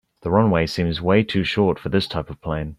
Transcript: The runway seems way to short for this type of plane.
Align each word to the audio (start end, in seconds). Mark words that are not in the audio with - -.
The 0.23 0.31
runway 0.31 0.65
seems 0.65 0.99
way 0.99 1.21
to 1.25 1.43
short 1.43 1.77
for 1.77 1.89
this 1.89 2.07
type 2.07 2.31
of 2.31 2.41
plane. 2.41 2.69